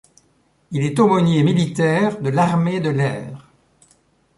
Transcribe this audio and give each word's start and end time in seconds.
Il 0.71 0.83
est 0.83 0.99
aumônier 0.99 1.43
militaire 1.43 2.19
de 2.23 2.31
l'armée 2.31 2.79
de 2.79 2.89
l'air. 2.89 3.51